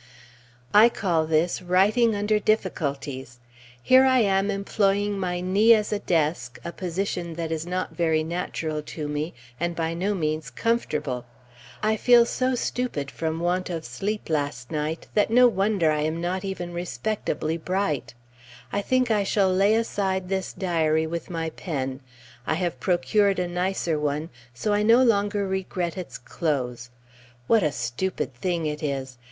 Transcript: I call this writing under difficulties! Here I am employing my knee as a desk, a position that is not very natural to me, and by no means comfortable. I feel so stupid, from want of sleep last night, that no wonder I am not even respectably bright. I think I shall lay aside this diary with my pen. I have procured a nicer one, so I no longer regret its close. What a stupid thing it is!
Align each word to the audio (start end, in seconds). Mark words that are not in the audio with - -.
I 0.73 0.89
call 0.89 1.27
this 1.27 1.61
writing 1.61 2.15
under 2.15 2.39
difficulties! 2.39 3.37
Here 3.83 4.03
I 4.03 4.17
am 4.21 4.49
employing 4.49 5.19
my 5.19 5.41
knee 5.41 5.75
as 5.75 5.93
a 5.93 5.99
desk, 5.99 6.57
a 6.65 6.71
position 6.71 7.35
that 7.35 7.51
is 7.51 7.67
not 7.67 7.95
very 7.95 8.23
natural 8.23 8.81
to 8.81 9.07
me, 9.07 9.35
and 9.59 9.75
by 9.75 9.93
no 9.93 10.15
means 10.15 10.49
comfortable. 10.49 11.25
I 11.83 11.97
feel 11.97 12.25
so 12.25 12.55
stupid, 12.55 13.11
from 13.11 13.39
want 13.39 13.69
of 13.69 13.85
sleep 13.85 14.27
last 14.27 14.71
night, 14.71 15.05
that 15.13 15.29
no 15.29 15.47
wonder 15.47 15.91
I 15.91 16.01
am 16.01 16.19
not 16.19 16.43
even 16.43 16.73
respectably 16.73 17.57
bright. 17.57 18.15
I 18.73 18.81
think 18.81 19.11
I 19.11 19.23
shall 19.23 19.53
lay 19.53 19.75
aside 19.75 20.29
this 20.29 20.51
diary 20.51 21.05
with 21.05 21.29
my 21.29 21.51
pen. 21.51 21.99
I 22.47 22.55
have 22.55 22.79
procured 22.79 23.37
a 23.37 23.47
nicer 23.47 23.99
one, 23.99 24.31
so 24.51 24.73
I 24.73 24.81
no 24.81 25.03
longer 25.03 25.47
regret 25.47 25.95
its 25.95 26.17
close. 26.17 26.89
What 27.45 27.61
a 27.61 27.71
stupid 27.71 28.33
thing 28.33 28.65
it 28.65 28.81
is! 28.81 29.19